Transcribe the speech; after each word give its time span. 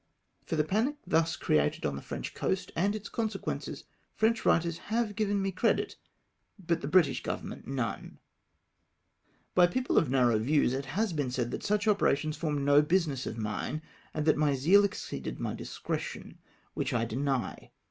For 0.47 0.55
the 0.55 0.63
panic 0.63 0.97
thus 1.05 1.35
created 1.35 1.85
on 1.85 1.95
the 1.95 2.01
French 2.01 2.33
coast, 2.33 2.71
and 2.75 2.95
its 2.95 3.07
consequences, 3.07 3.83
French 4.15 4.45
writers 4.45 4.79
have 4.89 5.15
given 5.15 5.39
me 5.39 5.51
credit, 5.51 5.95
but 6.57 6.81
the 6.81 6.87
British 6.87 7.21
Govern 7.21 7.49
ment 7.49 7.67
none! 7.67 8.17
By 9.53 9.67
people 9.67 9.99
of 9.99 10.09
narrow 10.09 10.39
views 10.39 10.73
it 10.73 10.85
has 10.85 11.13
been 11.13 11.29
said 11.29 11.51
that 11.51 11.61
such 11.61 11.87
operations 11.87 12.35
formed 12.35 12.63
no 12.65 12.81
business 12.81 13.27
of 13.27 13.37
mine, 13.37 13.83
and 14.11 14.25
that 14.25 14.37
my 14.37 14.55
zeal 14.55 14.83
exceeded 14.85 15.39
my 15.39 15.53
discretion, 15.53 16.39
which 16.73 16.95
I 16.95 17.05
deny. 17.05 17.69